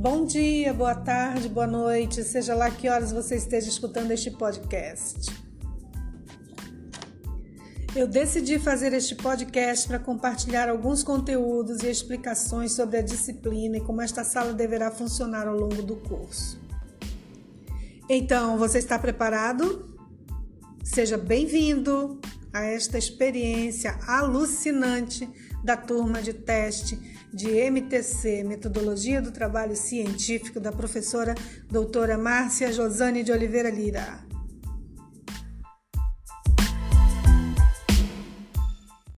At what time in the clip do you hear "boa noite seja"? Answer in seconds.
1.48-2.54